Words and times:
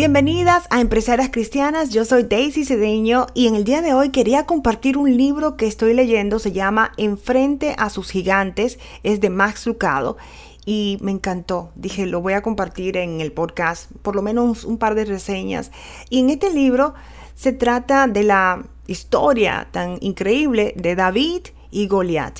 Bienvenidas 0.00 0.66
a 0.70 0.80
Empresarias 0.80 1.28
Cristianas, 1.30 1.90
yo 1.90 2.06
soy 2.06 2.22
Daisy 2.22 2.64
Cedeño 2.64 3.26
y 3.34 3.48
en 3.48 3.54
el 3.54 3.64
día 3.64 3.82
de 3.82 3.92
hoy 3.92 4.08
quería 4.08 4.46
compartir 4.46 4.96
un 4.96 5.14
libro 5.14 5.58
que 5.58 5.66
estoy 5.66 5.92
leyendo, 5.92 6.38
se 6.38 6.52
llama 6.52 6.92
Enfrente 6.96 7.74
a 7.76 7.90
sus 7.90 8.10
gigantes, 8.10 8.78
es 9.02 9.20
de 9.20 9.28
Max 9.28 9.66
Lucado 9.66 10.16
y 10.64 10.96
me 11.02 11.10
encantó. 11.10 11.70
Dije, 11.74 12.06
lo 12.06 12.22
voy 12.22 12.32
a 12.32 12.40
compartir 12.40 12.96
en 12.96 13.20
el 13.20 13.30
podcast, 13.32 13.92
por 14.00 14.16
lo 14.16 14.22
menos 14.22 14.64
un 14.64 14.78
par 14.78 14.94
de 14.94 15.04
reseñas. 15.04 15.70
Y 16.08 16.20
en 16.20 16.30
este 16.30 16.50
libro 16.50 16.94
se 17.34 17.52
trata 17.52 18.06
de 18.06 18.22
la 18.22 18.64
historia 18.86 19.68
tan 19.70 19.98
increíble 20.00 20.72
de 20.76 20.96
David 20.96 21.48
y 21.70 21.88
Goliat. 21.88 22.38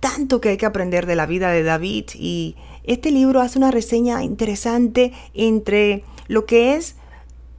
Tanto 0.00 0.40
que 0.40 0.48
hay 0.48 0.56
que 0.56 0.64
aprender 0.64 1.04
de 1.04 1.16
la 1.16 1.26
vida 1.26 1.50
de 1.50 1.62
David 1.62 2.06
y 2.14 2.56
este 2.86 3.10
libro 3.10 3.40
hace 3.40 3.58
una 3.58 3.70
reseña 3.70 4.22
interesante 4.22 5.12
entre 5.34 6.04
lo 6.28 6.46
que 6.46 6.74
es 6.74 6.96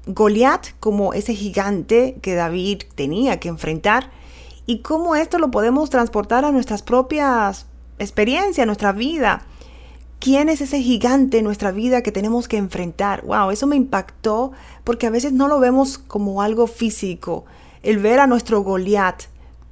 Goliat 0.08 0.68
como 0.80 1.14
ese 1.14 1.36
gigante 1.36 2.18
que 2.22 2.36
David 2.36 2.84
tenía 2.96 3.40
que 3.40 3.50
enfrentar 3.50 4.10
y 4.66 4.80
cómo 4.80 5.16
esto 5.16 5.38
lo 5.38 5.52
podemos 5.52 5.90
transportar 5.90 6.46
a 6.46 6.52
nuestras 6.52 6.82
propias 6.82 7.68
experiencias, 8.00 8.64
a 8.64 8.66
nuestra 8.66 8.92
vida. 8.92 9.46
¿Quién 10.20 10.50
es 10.50 10.62
ese 10.62 10.82
gigante 10.82 11.40
en 11.40 11.46
nuestra 11.46 11.72
vida 11.72 12.02
que 12.02 12.12
tenemos 12.12 12.48
que 12.48 12.58
enfrentar? 12.58 13.24
Wow, 13.26 13.52
eso 13.52 13.68
me 13.68 13.76
impactó 13.76 14.52
porque 14.84 15.08
a 15.08 15.12
veces 15.12 15.32
no 15.32 15.48
lo 15.48 15.60
vemos 15.60 15.98
como 15.98 16.42
algo 16.42 16.68
físico. 16.68 17.46
El 17.84 18.00
ver 18.00 18.20
a 18.20 18.28
nuestro 18.28 18.62
Goliat 18.62 19.24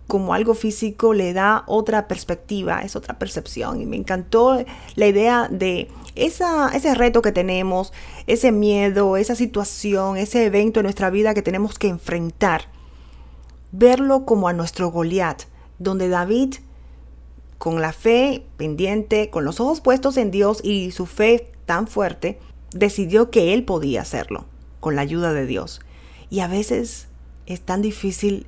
como 0.07 0.33
algo 0.33 0.53
físico 0.53 1.13
le 1.13 1.33
da 1.33 1.63
otra 1.67 2.07
perspectiva, 2.07 2.81
es 2.81 2.95
otra 2.95 3.17
percepción. 3.17 3.81
Y 3.81 3.85
me 3.85 3.95
encantó 3.95 4.63
la 4.95 5.07
idea 5.07 5.47
de 5.49 5.89
esa, 6.15 6.69
ese 6.75 6.93
reto 6.93 7.21
que 7.21 7.31
tenemos, 7.31 7.91
ese 8.27 8.51
miedo, 8.51 9.17
esa 9.17 9.35
situación, 9.35 10.17
ese 10.17 10.45
evento 10.45 10.79
en 10.79 10.85
nuestra 10.85 11.09
vida 11.09 11.33
que 11.33 11.41
tenemos 11.41 11.79
que 11.79 11.87
enfrentar. 11.87 12.69
Verlo 13.71 14.25
como 14.25 14.47
a 14.47 14.53
nuestro 14.53 14.91
Goliat, 14.91 15.43
donde 15.79 16.07
David, 16.07 16.55
con 17.57 17.81
la 17.81 17.91
fe 17.91 18.45
pendiente, 18.57 19.29
con 19.29 19.43
los 19.43 19.59
ojos 19.59 19.81
puestos 19.81 20.17
en 20.17 20.31
Dios 20.31 20.61
y 20.63 20.91
su 20.91 21.07
fe 21.07 21.51
tan 21.65 21.87
fuerte, 21.87 22.39
decidió 22.71 23.31
que 23.31 23.53
él 23.53 23.63
podía 23.63 24.01
hacerlo, 24.01 24.45
con 24.79 24.95
la 24.95 25.01
ayuda 25.01 25.33
de 25.33 25.45
Dios. 25.45 25.81
Y 26.29 26.41
a 26.41 26.47
veces 26.47 27.07
es 27.47 27.61
tan 27.61 27.81
difícil 27.81 28.45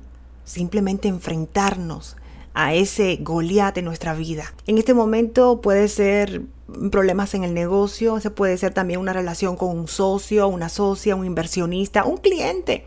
simplemente 0.48 1.08
enfrentarnos 1.08 2.16
a 2.54 2.74
ese 2.74 3.18
Goliat 3.20 3.76
en 3.76 3.84
nuestra 3.84 4.14
vida. 4.14 4.54
En 4.66 4.78
este 4.78 4.94
momento 4.94 5.60
puede 5.60 5.88
ser 5.88 6.42
problemas 6.90 7.34
en 7.34 7.44
el 7.44 7.54
negocio, 7.54 8.16
ese 8.16 8.30
puede 8.30 8.56
ser 8.56 8.72
también 8.74 8.98
una 8.98 9.12
relación 9.12 9.56
con 9.56 9.76
un 9.76 9.88
socio, 9.88 10.48
una 10.48 10.68
socia, 10.68 11.16
un 11.16 11.26
inversionista, 11.26 12.04
un 12.04 12.16
cliente 12.16 12.84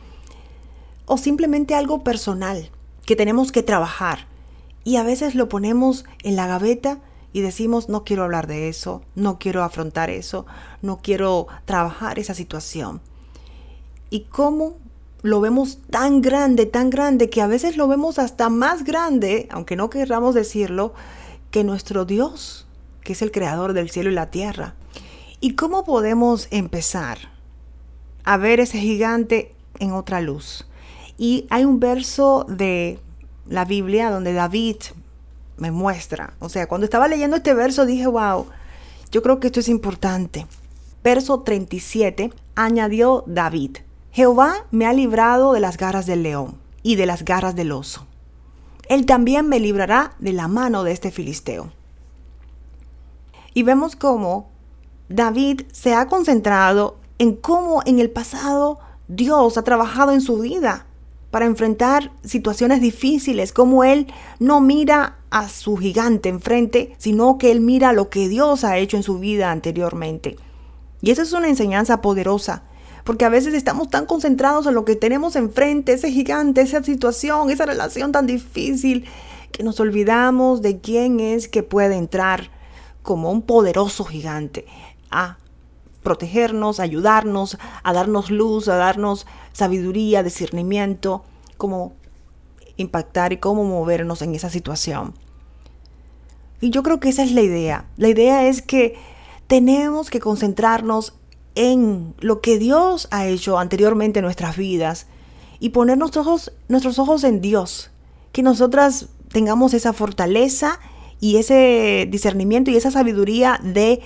o 1.06 1.18
simplemente 1.18 1.76
algo 1.76 2.04
personal 2.04 2.70
que 3.06 3.16
tenemos 3.16 3.52
que 3.52 3.64
trabajar 3.64 4.28
y 4.84 4.96
a 4.96 5.04
veces 5.04 5.36
lo 5.36 5.48
ponemos 5.48 6.06
en 6.24 6.36
la 6.36 6.48
gaveta 6.48 7.00
y 7.32 7.42
decimos 7.42 7.90
no 7.90 8.04
quiero 8.04 8.24
hablar 8.24 8.48
de 8.48 8.70
eso, 8.70 9.04
no 9.16 9.38
quiero 9.38 9.64
afrontar 9.64 10.10
eso, 10.10 10.46
no 10.82 11.00
quiero 11.02 11.48
trabajar 11.66 12.18
esa 12.18 12.34
situación. 12.34 13.02
¿Y 14.10 14.22
cómo 14.26 14.78
lo 15.22 15.40
vemos 15.42 15.80
tan 15.90 16.22
grande, 16.22 16.66
tan 16.66 16.90
grande, 16.90 17.30
que 17.30 17.42
a 17.42 17.48
veces 17.48 17.78
lo 17.78 17.88
vemos 17.88 18.20
hasta 18.20 18.50
más 18.50 18.84
grande, 18.84 19.48
aunque 19.52 19.76
no 19.76 19.90
querramos 19.90 20.36
decirlo, 20.36 20.94
que 21.52 21.64
nuestro 21.64 22.06
Dios, 22.06 22.66
que 23.04 23.14
es 23.14 23.22
el 23.22 23.32
creador 23.32 23.74
del 23.74 23.90
cielo 23.90 24.10
y 24.10 24.16
la 24.16 24.32
tierra. 24.32 24.76
¿Y 25.40 25.56
cómo 25.56 25.84
podemos 25.84 26.48
empezar 26.52 27.18
a 28.24 28.38
ver 28.38 28.60
ese 28.60 28.80
gigante 28.80 29.54
en 29.80 29.92
otra 29.92 30.22
luz? 30.22 30.68
Y 31.18 31.46
hay 31.50 31.66
un 31.66 31.80
verso 31.80 32.46
de 32.48 33.00
la 33.48 33.66
Biblia 33.66 34.10
donde 34.10 34.34
David 34.34 34.78
me 35.58 35.70
muestra, 35.70 36.34
o 36.40 36.50
sea, 36.50 36.68
cuando 36.68 36.86
estaba 36.86 37.08
leyendo 37.08 37.38
este 37.38 37.54
verso 37.54 37.86
dije, 37.86 38.08
wow, 38.08 38.48
yo 39.12 39.22
creo 39.22 39.40
que 39.40 39.48
esto 39.48 39.60
es 39.60 39.70
importante. 39.70 40.48
Verso 41.04 41.42
37, 41.42 42.32
añadió 42.56 43.24
David, 43.28 43.78
Jehová 44.12 44.66
me 44.72 44.86
ha 44.86 44.94
librado 44.94 45.54
de 45.54 45.62
las 45.62 45.78
garras 45.78 46.06
del 46.06 46.24
león 46.24 46.58
y 46.84 46.96
de 46.96 47.06
las 47.06 47.24
garras 47.24 47.56
del 47.56 47.72
oso. 47.72 48.06
Él 48.90 49.06
también 49.06 49.48
me 49.48 49.60
librará 49.60 50.16
de 50.20 50.34
la 50.34 50.50
mano 50.50 50.84
de 50.84 50.92
este 50.92 51.12
filisteo. 51.12 51.72
Y 53.54 53.64
vemos 53.64 53.96
cómo 53.96 54.50
David 55.08 55.62
se 55.72 55.94
ha 55.94 56.08
concentrado 56.08 56.98
en 57.20 57.38
cómo 57.38 57.82
en 57.86 58.00
el 58.00 58.10
pasado 58.10 58.80
Dios 59.08 59.58
ha 59.58 59.64
trabajado 59.64 60.12
en 60.12 60.20
su 60.20 60.40
vida 60.40 60.88
para 61.32 61.46
enfrentar 61.46 62.12
situaciones 62.26 62.82
difíciles, 62.82 63.54
cómo 63.54 63.86
él 63.86 64.08
no 64.40 64.60
mira 64.60 65.20
a 65.30 65.48
su 65.48 65.78
gigante 65.78 66.28
enfrente, 66.28 66.94
sino 66.98 67.38
que 67.38 67.52
él 67.52 67.62
mira 67.62 67.94
lo 67.94 68.10
que 68.10 68.28
Dios 68.28 68.66
ha 68.66 68.78
hecho 68.78 68.98
en 68.98 69.04
su 69.04 69.20
vida 69.20 69.52
anteriormente. 69.52 70.36
Y 71.02 71.12
esa 71.12 71.22
es 71.22 71.32
una 71.32 71.48
enseñanza 71.48 72.02
poderosa 72.02 72.64
porque 73.04 73.26
a 73.26 73.30
veces 73.30 73.54
estamos 73.54 73.90
tan 73.90 74.06
concentrados 74.06 74.66
en 74.68 74.74
lo 74.74 74.86
que 74.86 74.96
tenemos 74.96 75.36
enfrente, 75.36 75.94
ese 75.94 76.12
gigante, 76.12 76.62
esa 76.62 76.84
situación, 76.84 77.50
esa 77.50 77.66
relación 77.66 78.12
tan 78.12 78.28
difícil, 78.28 79.06
que 79.52 79.64
nos 79.64 79.80
olvidamos 79.80 80.62
de 80.62 80.80
quién 80.80 81.20
es 81.20 81.48
que 81.48 81.64
puede 81.64 81.96
entrar 81.96 82.50
como 83.02 83.32
un 83.32 83.42
poderoso 83.42 84.06
gigante 84.06 84.66
a 85.10 85.38
protegernos, 86.04 86.80
a 86.80 86.84
ayudarnos, 86.84 87.58
a 87.84 87.94
darnos 87.94 88.32
luz, 88.32 88.68
a 88.68 88.76
darnos 88.76 89.28
sabiduría, 89.54 90.24
discernimiento, 90.24 91.24
cómo 91.58 91.94
impactar 92.78 93.34
y 93.34 93.38
cómo 93.38 93.64
movernos 93.64 94.22
en 94.22 94.34
esa 94.36 94.50
situación. 94.50 95.14
Y 96.60 96.70
yo 96.70 96.84
creo 96.84 97.00
que 97.00 97.10
esa 97.10 97.24
es 97.24 97.32
la 97.32 97.42
idea. 97.42 97.86
La 97.98 98.08
idea 98.08 98.48
es 98.48 98.62
que 98.62 98.96
tenemos 99.48 100.10
que 100.10 100.20
concentrarnos 100.20 101.16
en 101.56 102.14
lo 102.20 102.42
que 102.42 102.58
Dios 102.58 103.08
ha 103.12 103.28
hecho 103.28 103.58
anteriormente 103.60 104.20
en 104.20 104.26
nuestras 104.26 104.58
vidas 104.58 105.08
y 105.60 105.70
poner 105.70 105.98
nuestros 105.98 106.28
ojos, 106.28 106.52
nuestros 106.68 107.00
ojos 107.00 107.24
en 107.24 107.42
Dios. 107.42 107.92
Que 108.32 108.44
nosotras 108.44 109.08
tengamos 109.32 109.74
esa 109.74 109.94
fortaleza 109.94 110.80
y 111.20 111.38
ese 111.38 112.08
discernimiento 112.10 112.72
y 112.72 112.78
esa 112.78 112.92
sabiduría 112.92 113.60
de 113.64 114.02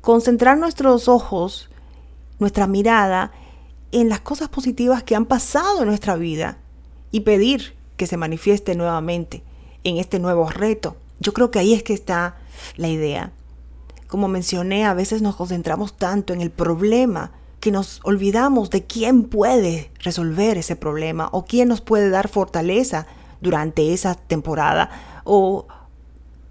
concentrar 0.00 0.58
nuestros 0.58 1.08
ojos, 1.08 1.70
nuestra 2.38 2.66
mirada 2.66 3.32
en 3.92 4.08
las 4.08 4.20
cosas 4.20 4.48
positivas 4.48 5.02
que 5.02 5.14
han 5.14 5.26
pasado 5.26 5.82
en 5.82 5.88
nuestra 5.88 6.16
vida 6.16 6.58
y 7.12 7.20
pedir 7.20 7.74
que 7.96 8.06
se 8.06 8.16
manifieste 8.16 8.74
nuevamente 8.74 9.42
en 9.84 9.98
este 9.98 10.18
nuevo 10.18 10.48
reto. 10.48 10.96
Yo 11.20 11.32
creo 11.32 11.50
que 11.50 11.58
ahí 11.58 11.72
es 11.72 11.82
que 11.82 11.94
está 11.94 12.36
la 12.76 12.88
idea. 12.88 13.32
Como 14.08 14.28
mencioné, 14.28 14.84
a 14.84 14.94
veces 14.94 15.22
nos 15.22 15.36
concentramos 15.36 15.96
tanto 15.96 16.32
en 16.32 16.40
el 16.40 16.50
problema 16.50 17.32
que 17.60 17.72
nos 17.72 18.00
olvidamos 18.04 18.70
de 18.70 18.84
quién 18.84 19.24
puede 19.24 19.90
resolver 20.00 20.58
ese 20.58 20.76
problema 20.76 21.28
o 21.32 21.44
quién 21.44 21.68
nos 21.68 21.80
puede 21.80 22.10
dar 22.10 22.28
fortaleza 22.28 23.06
durante 23.40 23.92
esa 23.92 24.14
temporada 24.14 25.22
o 25.24 25.66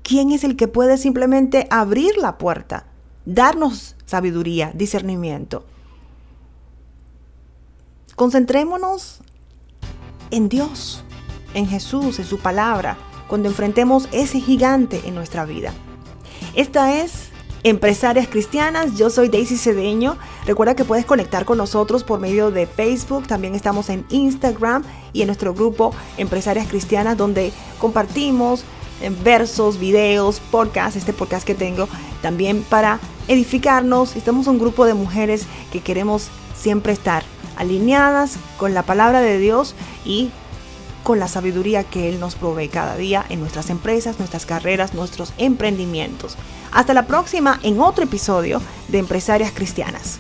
quién 0.04 0.32
es 0.32 0.44
el 0.44 0.56
que 0.56 0.68
puede 0.68 0.98
simplemente 0.98 1.68
abrir 1.70 2.18
la 2.18 2.38
puerta, 2.38 2.88
darnos 3.26 3.96
sabiduría, 4.06 4.72
discernimiento. 4.76 5.66
Concentrémonos 8.16 9.20
en 10.32 10.50
Dios, 10.50 11.04
en 11.54 11.68
Jesús, 11.68 12.20
en 12.20 12.26
su 12.26 12.40
palabra, 12.40 12.98
cuando 13.28 13.48
enfrentemos 13.50 14.08
ese 14.12 14.40
gigante 14.40 15.02
en 15.06 15.16
nuestra 15.16 15.46
vida. 15.46 15.74
Esta 16.56 17.02
es 17.02 17.30
Empresarias 17.66 18.28
Cristianas. 18.28 18.96
Yo 18.96 19.10
soy 19.10 19.28
Daisy 19.28 19.58
Cedeño. 19.58 20.18
Recuerda 20.46 20.76
que 20.76 20.86
puedes 20.86 21.04
conectar 21.04 21.46
con 21.46 21.58
nosotros 21.58 22.04
por 22.04 22.20
medio 22.20 22.52
de 22.52 22.68
Facebook. 22.68 23.26
También 23.26 23.56
estamos 23.56 23.90
en 23.90 24.06
Instagram 24.10 24.84
y 25.14 25.22
en 25.22 25.28
nuestro 25.28 25.56
grupo 25.56 25.92
Empresarias 26.18 26.68
Cristianas 26.68 27.18
donde 27.18 27.52
compartimos 27.80 28.64
eh, 29.02 29.12
versos, 29.24 29.80
videos, 29.80 30.40
podcasts, 30.52 30.96
este 30.96 31.12
podcast 31.12 31.44
que 31.44 31.56
tengo 31.56 31.90
también 32.22 32.62
para 32.62 33.00
edificarnos. 33.28 34.16
Estamos 34.16 34.46
un 34.46 34.60
grupo 34.60 34.86
de 34.86 34.94
mujeres 34.94 35.48
que 35.72 35.82
queremos 35.82 36.30
siempre 36.56 36.94
estar 36.94 37.24
alineadas 37.58 38.38
con 38.58 38.76
la 38.76 38.84
palabra 38.84 39.22
de 39.22 39.40
Dios 39.40 39.74
y 40.06 40.30
con 41.06 41.20
la 41.20 41.28
sabiduría 41.28 41.84
que 41.84 42.10
Él 42.10 42.20
nos 42.20 42.34
provee 42.34 42.68
cada 42.68 42.98
día 42.98 43.24
en 43.30 43.40
nuestras 43.40 43.70
empresas, 43.70 44.18
nuestras 44.18 44.48
carreras, 44.48 44.96
nuestros 44.96 45.34
emprendimientos. 45.38 46.36
Hasta 46.72 46.96
la 46.96 47.06
próxima 47.06 47.60
en 47.62 47.80
otro 47.80 48.04
episodio 48.04 48.60
de 48.88 48.98
Empresarias 48.98 49.52
Cristianas. 49.54 50.20